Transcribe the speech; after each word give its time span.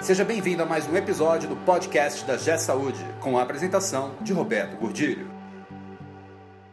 Seja 0.00 0.24
bem-vindo 0.24 0.62
a 0.62 0.66
mais 0.66 0.88
um 0.88 0.96
episódio 0.96 1.48
do 1.48 1.56
podcast 1.56 2.24
da 2.24 2.36
G 2.36 2.56
Saúde, 2.56 3.04
com 3.20 3.36
a 3.36 3.42
apresentação 3.42 4.12
de 4.20 4.32
Roberto 4.32 4.78
Gordilho. 4.78 5.28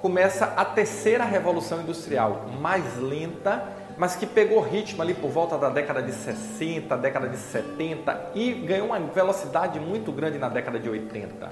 começa 0.00 0.46
a 0.56 0.64
terceira 0.64 1.24
revolução 1.24 1.80
industrial, 1.80 2.46
mais 2.60 2.98
lenta, 2.98 3.62
mas 3.96 4.14
que 4.14 4.26
pegou 4.26 4.60
ritmo 4.60 5.02
ali 5.02 5.14
por 5.14 5.30
volta 5.30 5.58
da 5.58 5.68
década 5.68 6.02
de 6.02 6.12
60, 6.12 6.96
década 6.96 7.28
de 7.28 7.36
70 7.36 8.30
e 8.34 8.52
ganhou 8.52 8.86
uma 8.86 8.98
velocidade 9.00 9.80
muito 9.80 10.12
grande 10.12 10.38
na 10.38 10.48
década 10.48 10.78
de 10.78 10.88
80, 10.88 11.50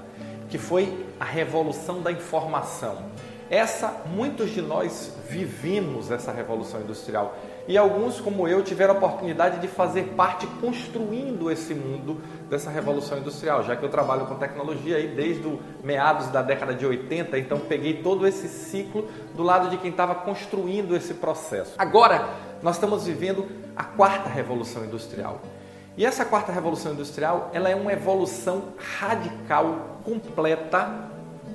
que 0.49 0.57
foi 0.57 1.05
a 1.19 1.25
revolução 1.25 2.01
da 2.01 2.11
informação. 2.11 2.97
Essa, 3.49 4.01
muitos 4.07 4.51
de 4.51 4.61
nós 4.61 5.13
vivimos 5.29 6.11
essa 6.11 6.31
revolução 6.31 6.81
industrial 6.81 7.37
e 7.67 7.77
alguns, 7.77 8.21
como 8.21 8.47
eu, 8.47 8.63
tiveram 8.63 8.93
a 8.93 8.97
oportunidade 8.97 9.59
de 9.59 9.67
fazer 9.67 10.13
parte 10.15 10.47
construindo 10.61 11.51
esse 11.51 11.73
mundo 11.73 12.21
dessa 12.49 12.69
revolução 12.69 13.17
industrial, 13.17 13.63
já 13.63 13.75
que 13.75 13.83
eu 13.83 13.89
trabalho 13.89 14.25
com 14.25 14.35
tecnologia 14.35 14.95
aí 14.95 15.07
desde 15.09 15.45
o 15.45 15.59
meados 15.83 16.27
da 16.27 16.41
década 16.41 16.73
de 16.73 16.85
80, 16.85 17.37
então 17.37 17.59
peguei 17.59 18.01
todo 18.01 18.25
esse 18.25 18.47
ciclo 18.47 19.07
do 19.35 19.43
lado 19.43 19.69
de 19.69 19.77
quem 19.77 19.91
estava 19.91 20.15
construindo 20.15 20.95
esse 20.95 21.15
processo. 21.15 21.73
Agora, 21.77 22.29
nós 22.61 22.75
estamos 22.75 23.05
vivendo 23.05 23.45
a 23.75 23.83
quarta 23.83 24.29
revolução 24.29 24.85
industrial. 24.85 25.41
E 25.97 26.05
essa 26.05 26.23
quarta 26.23 26.51
revolução 26.51 26.93
industrial, 26.93 27.49
ela 27.53 27.69
é 27.69 27.75
uma 27.75 27.91
evolução 27.91 28.65
radical, 28.99 29.99
completa 30.05 31.09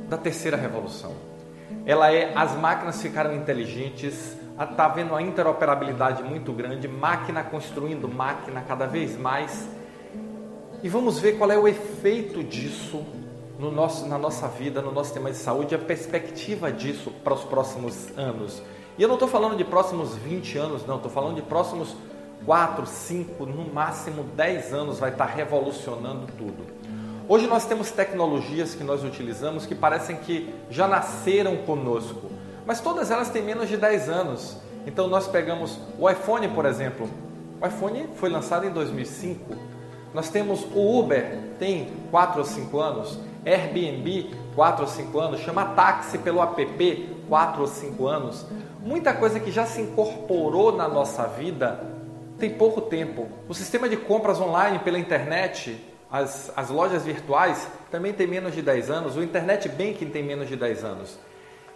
da 0.09 0.19
terceira 0.19 0.57
revolução. 0.57 1.15
Ela 1.87 2.13
é 2.13 2.33
as 2.37 2.55
máquinas 2.57 3.01
ficaram 3.01 3.35
inteligentes, 3.35 4.37
está 4.61 4.85
havendo 4.85 5.11
uma 5.11 5.23
interoperabilidade 5.23 6.23
muito 6.23 6.53
grande, 6.53 6.87
máquina 6.87 7.43
construindo 7.43 8.09
máquina 8.09 8.63
cada 8.67 8.87
vez 8.87 9.19
mais. 9.19 9.69
E 10.83 10.89
vamos 10.89 11.19
ver 11.19 11.39
qual 11.39 11.51
é 11.51 11.59
o 11.59 11.67
efeito 11.67 12.43
disso 12.43 13.05
no 13.59 13.71
nosso, 13.71 14.07
na 14.07 14.19
nossa 14.19 14.49
vida, 14.49 14.83
no 14.83 14.93
nosso 14.93 15.15
tema 15.15 15.31
de 15.31 15.37
saúde, 15.37 15.75
a 15.75 15.79
perspectiva 15.79 16.73
disso 16.73 17.11
para 17.23 17.35
os 17.35 17.45
próximos 17.45 18.17
anos. 18.19 18.63
E 18.99 19.03
eu 19.03 19.09
não 19.09 19.15
estou 19.15 19.29
falando 19.29 19.57
de 19.57 19.65
próximos 19.65 20.15
20 20.17 20.59
anos, 20.59 20.87
não, 20.87 20.97
estou 20.97 21.11
falando 21.11 21.37
de 21.37 21.43
próximos 21.43 21.97
4, 22.45 22.85
5, 22.85 23.47
no 23.47 23.73
máximo 23.73 24.25
10 24.37 24.75
anos 24.75 24.99
vai 24.99 25.11
estar 25.11 25.27
revolucionando 25.27 26.27
tudo. 26.37 26.67
Hoje 27.29 27.47
nós 27.47 27.65
temos 27.65 27.91
tecnologias 27.91 28.75
que 28.75 28.83
nós 28.83 29.05
utilizamos 29.05 29.65
que 29.65 29.75
parecem 29.75 30.17
que 30.17 30.53
já 30.69 30.89
nasceram 30.89 31.59
conosco 31.59 32.31
mas 32.67 32.81
todas 32.81 33.11
elas 33.11 33.31
têm 33.31 33.43
menos 33.43 33.69
de 33.69 33.77
10 33.77 34.09
anos. 34.09 34.57
Então 34.87 35.09
nós 35.09 35.27
pegamos 35.27 35.79
o 35.99 36.09
iPhone, 36.09 36.49
por 36.49 36.67
exemplo. 36.67 37.09
O 37.61 37.67
iPhone 37.67 38.09
foi 38.17 38.29
lançado 38.29 38.67
em 38.67 38.71
2005. 38.71 39.55
Nós 40.13 40.29
temos 40.29 40.67
o 40.75 40.99
Uber, 40.99 41.39
tem 41.59 41.93
4 42.11 42.41
ou 42.41 42.45
5 42.45 42.81
anos. 42.81 43.19
Airbnb, 43.45 44.31
4 44.55 44.83
ou 44.83 44.89
5 44.89 45.21
anos. 45.21 45.41
Chama 45.41 45.65
táxi 45.67 46.19
pelo 46.19 46.43
app, 46.43 47.17
4 47.29 47.61
ou 47.61 47.67
5 47.67 48.07
anos. 48.07 48.47
Muita 48.81 49.15
coisa 49.15 49.41
que 49.41 49.51
já 49.51 49.65
se 49.65 49.81
incorporou 49.81 50.77
na 50.77 50.89
nossa 50.89 51.25
vida 51.27 51.81
tem 52.39 52.51
pouco 52.51 52.81
tempo. 52.81 53.29
O 53.49 53.55
sistema 53.55 53.89
de 53.89 53.97
compras 53.97 54.41
online 54.41 54.81
pela 54.81 54.99
internet, 54.99 55.81
as, 56.11 56.53
as 56.57 56.69
lojas 56.69 57.05
virtuais, 57.05 57.69
também 57.91 58.13
tem 58.13 58.27
menos 58.27 58.55
de 58.55 58.61
10 58.61 58.91
anos. 58.91 59.17
O 59.17 59.23
internet 59.23 59.69
banking 59.69 60.11
tem 60.11 60.23
menos 60.23 60.49
de 60.49 60.57
10 60.57 60.85
anos. 60.85 61.19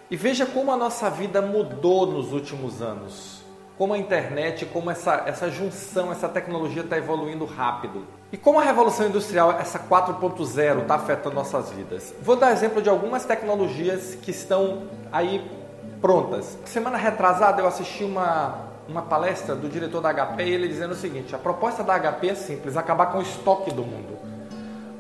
E 0.09 0.17
veja 0.17 0.47
como 0.47 0.71
a 0.71 0.77
nossa 0.77 1.11
vida 1.11 1.43
mudou 1.43 2.07
nos 2.07 2.33
últimos 2.33 2.81
anos. 2.81 3.43
Como 3.77 3.93
a 3.93 3.99
internet, 3.99 4.65
como 4.67 4.89
essa, 4.89 5.25
essa 5.27 5.51
junção, 5.51 6.13
essa 6.13 6.29
tecnologia 6.29 6.83
está 6.83 6.97
evoluindo 6.97 7.45
rápido. 7.45 8.07
E 8.33 8.37
como 8.37 8.61
a 8.61 8.63
revolução 8.63 9.07
industrial, 9.07 9.53
essa 9.53 9.81
4.0, 9.81 10.83
está 10.83 10.95
afetando 10.95 11.35
nossas 11.35 11.71
vidas. 11.71 12.15
Vou 12.23 12.37
dar 12.37 12.53
exemplo 12.53 12.81
de 12.81 12.89
algumas 12.89 13.25
tecnologias 13.25 14.15
que 14.15 14.31
estão 14.31 14.85
aí 15.11 15.45
prontas. 16.01 16.57
Semana 16.65 16.97
retrasada 16.97 17.61
eu 17.61 17.67
assisti 17.67 18.05
uma, 18.05 18.61
uma 18.89 19.03
palestra 19.03 19.57
do 19.57 19.69
diretor 19.69 20.01
da 20.01 20.13
HP 20.15 20.45
e 20.45 20.51
ele 20.51 20.69
dizendo 20.69 20.93
o 20.93 20.97
seguinte: 20.97 21.35
a 21.35 21.39
proposta 21.39 21.83
da 21.83 21.99
HP 21.99 22.29
é 22.29 22.35
simples, 22.37 22.77
acabar 22.77 23.07
com 23.07 23.19
o 23.19 23.23
estoque 23.23 23.73
do 23.73 23.83
mundo. 23.83 24.36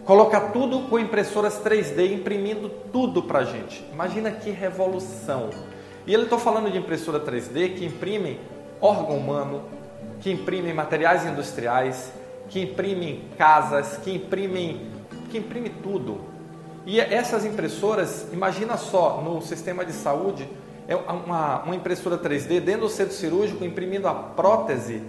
Coloca 0.06 0.40
tudo 0.40 0.88
com 0.88 1.00
impressoras 1.00 1.60
3D, 1.60 2.12
imprimindo 2.12 2.68
tudo 2.92 3.24
para 3.24 3.42
gente. 3.42 3.84
Imagina 3.92 4.30
que 4.30 4.50
revolução. 4.50 5.50
E 6.06 6.14
ele 6.14 6.22
está 6.22 6.38
falando 6.38 6.70
de 6.70 6.78
impressora 6.78 7.18
3D 7.18 7.74
que 7.74 7.84
imprime 7.84 8.38
órgão 8.80 9.16
humano, 9.18 9.64
que 10.20 10.30
imprimem 10.30 10.72
materiais 10.72 11.26
industriais, 11.26 12.12
que 12.48 12.62
imprimem 12.62 13.24
casas, 13.36 13.96
que 13.96 14.14
imprimem, 14.14 14.92
que 15.28 15.38
imprime 15.38 15.70
tudo. 15.70 16.20
E 16.86 17.00
essas 17.00 17.44
impressoras, 17.44 18.28
imagina 18.32 18.76
só, 18.76 19.20
no 19.20 19.42
sistema 19.42 19.84
de 19.84 19.92
saúde, 19.92 20.48
é 20.86 20.94
uma, 20.94 21.64
uma 21.64 21.74
impressora 21.74 22.16
3D 22.16 22.60
dentro 22.60 22.82
do 22.82 22.88
centro 22.88 23.12
cirúrgico 23.12 23.64
imprimindo 23.64 24.06
a 24.06 24.14
prótese 24.14 25.02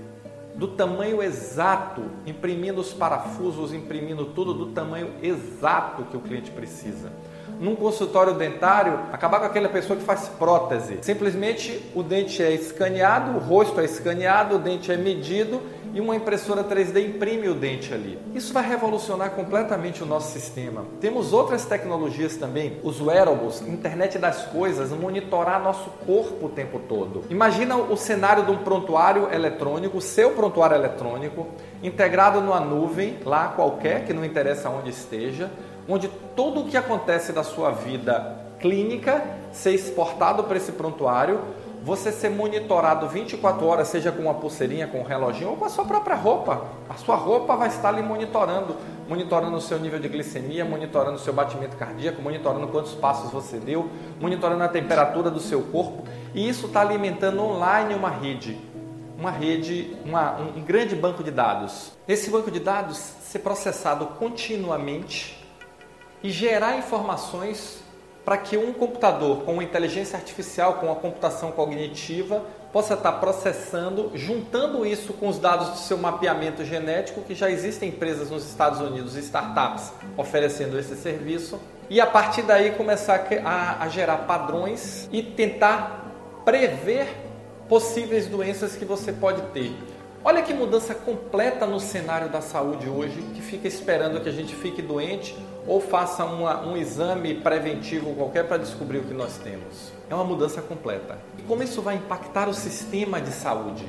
do 0.57 0.67
tamanho 0.67 1.21
exato, 1.21 2.01
imprimindo 2.25 2.81
os 2.81 2.91
parafusos, 2.91 3.73
imprimindo 3.73 4.25
tudo 4.25 4.53
do 4.53 4.67
tamanho 4.67 5.11
exato 5.21 6.03
que 6.05 6.17
o 6.17 6.19
cliente 6.19 6.49
precisa. 6.49 7.11
Num 7.59 7.75
consultório 7.75 8.33
dentário, 8.33 8.99
acabar 9.13 9.39
com 9.39 9.45
aquela 9.45 9.69
pessoa 9.69 9.97
que 9.97 10.03
faz 10.03 10.27
prótese. 10.27 10.97
Simplesmente 11.01 11.81
o 11.95 12.03
dente 12.03 12.41
é 12.41 12.51
escaneado, 12.51 13.37
o 13.37 13.39
rosto 13.39 13.79
é 13.79 13.85
escaneado, 13.85 14.55
o 14.55 14.59
dente 14.59 14.91
é 14.91 14.97
medido 14.97 15.61
e 15.97 15.99
uma 15.99 16.15
impressora 16.15 16.63
3D 16.63 17.03
imprime 17.07 17.49
o 17.49 17.55
dente 17.55 17.91
ali. 17.91 18.19
Isso 18.35 18.53
vai 18.53 18.63
revolucionar 18.63 19.31
completamente 19.31 20.03
o 20.03 20.05
nosso 20.05 20.31
sistema. 20.31 20.85
Temos 21.01 21.33
outras 21.33 21.65
tecnologias 21.65 22.37
também, 22.37 22.77
os 22.83 23.01
wearables, 23.01 23.61
internet 23.61 24.19
das 24.19 24.43
coisas, 24.43 24.91
monitorar 24.91 25.59
nosso 25.59 25.89
corpo 26.05 26.45
o 26.45 26.49
tempo 26.49 26.79
todo. 26.87 27.23
Imagina 27.31 27.75
o 27.75 27.97
cenário 27.97 28.45
de 28.45 28.51
um 28.51 28.57
prontuário 28.57 29.33
eletrônico, 29.33 29.99
seu 29.99 30.33
prontuário 30.33 30.75
eletrônico, 30.75 31.47
integrado 31.81 32.41
numa 32.41 32.59
nuvem, 32.59 33.17
lá 33.25 33.47
qualquer, 33.47 34.05
que 34.05 34.13
não 34.13 34.23
interessa 34.23 34.69
onde 34.69 34.91
esteja, 34.91 35.49
onde 35.89 36.11
tudo 36.35 36.59
o 36.59 36.65
que 36.67 36.77
acontece 36.77 37.33
da 37.33 37.41
sua 37.41 37.71
vida 37.71 38.45
clínica 38.59 39.23
ser 39.51 39.71
exportado 39.71 40.43
para 40.43 40.57
esse 40.57 40.73
prontuário, 40.73 41.39
você 41.87 42.11
ser 42.11 42.29
monitorado 42.29 43.07
24 43.07 43.65
horas, 43.65 43.87
seja 43.87 44.11
com 44.11 44.23
uma 44.23 44.33
pulseirinha, 44.33 44.87
com 44.87 44.99
um 44.99 45.03
reloginho 45.03 45.51
ou 45.51 45.55
com 45.55 45.63
a 45.63 45.69
sua 45.69 45.85
própria 45.85 46.17
roupa. 46.17 46.65
A 46.89 46.95
sua 46.95 47.15
roupa 47.15 47.55
vai 47.55 47.69
estar 47.69 47.87
ali 47.87 48.01
monitorando, 48.01 48.75
monitorando 49.07 49.55
o 49.55 49.61
seu 49.61 49.79
nível 49.79 49.97
de 49.97 50.09
glicemia, 50.09 50.65
monitorando 50.65 51.15
o 51.15 51.19
seu 51.19 51.31
batimento 51.31 51.77
cardíaco, 51.77 52.21
monitorando 52.21 52.67
quantos 52.67 52.93
passos 52.93 53.31
você 53.31 53.57
deu, 53.57 53.89
monitorando 54.19 54.65
a 54.65 54.67
temperatura 54.67 55.31
do 55.31 55.39
seu 55.39 55.61
corpo. 55.61 56.03
E 56.35 56.49
isso 56.49 56.65
está 56.65 56.81
alimentando 56.81 57.41
online 57.41 57.95
uma 57.95 58.09
rede, 58.09 58.57
uma 59.17 59.31
rede, 59.31 59.95
uma, 60.03 60.41
um 60.41 60.61
grande 60.61 60.93
banco 60.93 61.23
de 61.23 61.31
dados. 61.31 61.93
Esse 62.05 62.29
banco 62.29 62.51
de 62.51 62.59
dados 62.59 62.97
ser 62.97 63.39
processado 63.39 64.07
continuamente 64.19 65.41
e 66.21 66.29
gerar 66.31 66.77
informações 66.77 67.81
para 68.27 68.37
que 68.37 68.57
um 68.57 68.73
computador 68.73 69.43
com 69.45 69.61
inteligência 69.61 70.17
artificial, 70.17 70.73
com 70.81 70.91
a 70.91 70.95
computação 70.97 71.49
cognitiva, 71.49 72.43
possa 72.73 72.95
estar 72.95 73.13
processando, 73.13 74.11
juntando 74.15 74.85
isso 74.85 75.13
com 75.13 75.29
os 75.29 75.39
dados 75.39 75.69
do 75.69 75.77
seu 75.77 75.97
mapeamento 75.97 76.65
genético, 76.65 77.21
que 77.21 77.33
já 77.33 77.49
existem 77.49 77.87
empresas 77.87 78.29
nos 78.29 78.45
Estados 78.45 78.81
Unidos, 78.81 79.15
startups, 79.15 79.93
oferecendo 80.17 80.77
esse 80.77 80.97
serviço, 80.97 81.57
e 81.89 82.01
a 82.01 82.05
partir 82.05 82.41
daí 82.41 82.71
começar 82.71 83.25
a, 83.45 83.85
a 83.85 83.87
gerar 83.87 84.17
padrões 84.17 85.07
e 85.09 85.23
tentar 85.23 86.11
prever 86.43 87.07
possíveis 87.69 88.27
doenças 88.27 88.75
que 88.75 88.83
você 88.83 89.13
pode 89.13 89.41
ter. 89.53 89.71
Olha 90.23 90.41
que 90.41 90.53
mudança 90.53 90.93
completa 90.93 91.65
no 91.65 91.79
cenário 91.79 92.29
da 92.29 92.41
saúde 92.41 92.89
hoje, 92.89 93.21
que 93.33 93.41
fica 93.41 93.67
esperando 93.67 94.19
que 94.19 94.27
a 94.27 94.31
gente 94.31 94.53
fique 94.55 94.81
doente 94.81 95.37
ou 95.65 95.79
faça 95.79 96.25
uma, 96.25 96.65
um 96.65 96.75
exame 96.75 97.35
preventivo 97.35 98.13
qualquer 98.13 98.45
para 98.45 98.57
descobrir 98.57 98.97
o 98.99 99.03
que 99.03 99.13
nós 99.13 99.37
temos. 99.37 99.91
É 100.09 100.15
uma 100.15 100.23
mudança 100.23 100.61
completa. 100.61 101.17
E 101.37 101.43
como 101.43 101.63
isso 101.63 101.81
vai 101.81 101.95
impactar 101.95 102.49
o 102.49 102.53
sistema 102.53 103.21
de 103.21 103.31
saúde? 103.31 103.85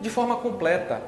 De 0.00 0.10
forma 0.10 0.36
completa. 0.36 1.00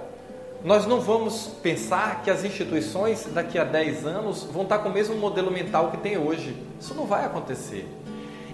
Nós 0.64 0.86
não 0.86 1.00
vamos 1.00 1.48
pensar 1.60 2.22
que 2.22 2.30
as 2.30 2.44
instituições 2.44 3.26
daqui 3.34 3.58
a 3.58 3.64
10 3.64 4.06
anos 4.06 4.44
vão 4.44 4.62
estar 4.62 4.78
com 4.78 4.88
o 4.88 4.92
mesmo 4.92 5.16
modelo 5.16 5.50
mental 5.50 5.90
que 5.90 5.96
tem 5.96 6.16
hoje. 6.16 6.56
Isso 6.80 6.94
não 6.94 7.04
vai 7.04 7.24
acontecer. 7.24 7.86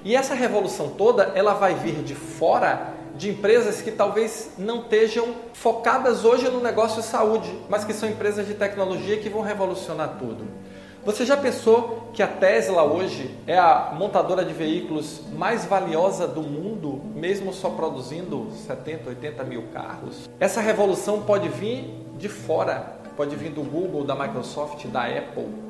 E 0.05 0.16
essa 0.16 0.34
revolução 0.34 0.88
toda, 0.88 1.32
ela 1.34 1.52
vai 1.52 1.75
vir 1.75 2.02
de 2.02 2.14
fora 2.14 2.94
de 3.19 3.29
empresas 3.29 3.82
que 3.82 3.91
talvez 3.91 4.53
não 4.56 4.81
estejam 4.81 5.35
focadas 5.53 6.25
hoje 6.25 6.49
no 6.49 6.61
negócio 6.61 7.03
de 7.03 7.09
saúde, 7.09 7.53
mas 7.69 7.85
que 7.85 7.93
são 7.93 8.09
empresas 8.09 8.47
de 8.47 8.55
tecnologia 8.55 9.19
que 9.19 9.29
vão 9.29 9.43
revolucionar 9.43 10.17
tudo. 10.19 10.44
Você 11.05 11.26
já 11.26 11.37
pensou 11.37 12.11
que 12.15 12.23
a 12.23 12.26
Tesla 12.26 12.82
hoje 12.82 13.35
é 13.47 13.59
a 13.59 13.93
montadora 13.94 14.44
de 14.44 14.53
veículos 14.53 15.20
mais 15.32 15.65
valiosa 15.65 16.26
do 16.26 16.43
mundo, 16.43 17.00
mesmo 17.15 17.53
só 17.53 17.70
produzindo 17.70 18.49
70, 18.67 19.11
80 19.11 19.44
mil 19.44 19.65
carros? 19.73 20.31
Essa 20.38 20.61
revolução 20.61 21.23
pode 21.23 21.49
vir 21.49 21.85
de 22.17 22.29
fora, 22.29 22.99
pode 23.17 23.35
vir 23.37 23.50
do 23.50 23.62
Google, 23.62 24.05
da 24.05 24.15
Microsoft, 24.15 24.87
da 24.87 25.05
Apple 25.06 25.69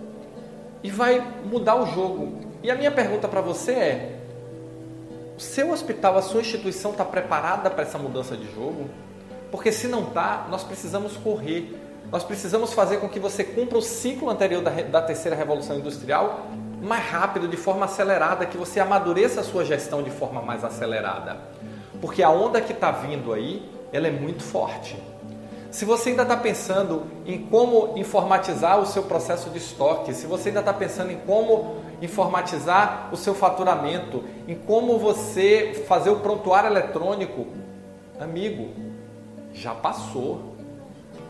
e 0.83 0.91
vai 0.91 1.25
mudar 1.45 1.77
o 1.77 1.87
jogo. 1.87 2.39
E 2.63 2.71
a 2.71 2.75
minha 2.75 2.91
pergunta 2.91 3.29
para 3.29 3.41
você 3.41 3.73
é: 3.73 4.17
o 5.39 5.41
seu 5.41 5.71
hospital, 5.71 6.19
a 6.19 6.23
sua 6.23 6.43
instituição 6.43 6.91
está 6.91 7.05
preparada 7.05 7.71
para 7.71 7.85
essa 7.85 7.97
mudança 7.97 8.37
de 8.37 8.53
jogo? 8.53 8.91
Porque 9.51 9.73
se 9.73 9.89
não 9.89 10.09
está, 10.09 10.47
nós 10.51 10.63
precisamos 10.63 11.17
correr 11.17 11.75
nós 12.11 12.25
precisamos 12.25 12.73
fazer 12.73 12.99
com 12.99 13.09
que 13.09 13.21
você 13.21 13.45
cumpra 13.45 13.77
o 13.77 13.83
ciclo 13.83 14.31
anterior 14.31 14.63
da, 14.63 14.71
da 14.71 15.03
terceira 15.03 15.37
revolução 15.37 15.77
industrial 15.77 16.47
mais 16.81 17.05
rápido, 17.05 17.49
de 17.49 17.57
forma 17.57 17.85
acelerada, 17.85 18.47
que 18.47 18.57
você 18.57 18.81
amadureça 18.81 19.41
a 19.41 19.45
sua 19.45 19.65
gestão 19.65 20.03
de 20.03 20.11
forma 20.11 20.41
mais 20.41 20.65
acelerada. 20.65 21.37
Porque 22.01 22.23
a 22.23 22.31
onda 22.31 22.61
que 22.61 22.73
está 22.73 22.93
vindo 22.93 23.33
aí, 23.33 23.69
ela 23.93 24.07
é 24.07 24.11
muito 24.11 24.43
forte. 24.43 24.97
Se 25.71 25.85
você 25.85 26.11
ainda 26.11 26.23
está 26.23 26.37
pensando 26.37 27.03
em 27.27 27.47
como 27.47 27.99
informatizar 27.99 28.81
o 28.81 28.87
seu 28.87 29.03
processo 29.03 29.51
de 29.51 29.59
estoque, 29.59 30.15
se 30.15 30.27
você 30.27 30.49
ainda 30.49 30.61
está 30.61 30.73
pensando 30.73 31.13
em 31.13 31.19
como 31.19 31.77
informatizar 32.01 33.11
o 33.13 33.17
seu 33.17 33.35
faturamento, 33.35 34.25
em 34.47 34.55
como 34.55 34.99
você 34.99 35.85
fazer 35.87 36.11
o 36.11 36.21
prontuário 36.21 36.71
eletrônico, 36.71 37.47
amigo, 38.19 38.71
já 39.53 39.75
passou 39.75 40.57